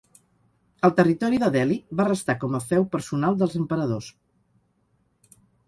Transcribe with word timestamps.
El 0.87 0.93
territori 0.99 1.39
de 1.43 1.49
Delhi 1.57 1.77
va 1.99 2.07
restar 2.09 2.37
com 2.45 2.57
a 2.57 2.63
feu 2.71 2.89
personal 2.97 3.39
dels 3.45 3.55
emperadors. 3.63 4.11